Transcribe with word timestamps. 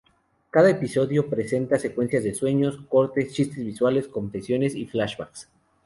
Cada 0.49 0.71
episodio 0.71 1.29
presenta 1.29 1.77
secuencias 1.77 2.23
de 2.23 2.33
sueños, 2.33 2.79
cortes, 2.89 3.33
chistes 3.33 3.63
visuales, 3.63 4.07
confesiones 4.07 4.73
y 4.73 4.87
flashbacks. 4.87 5.47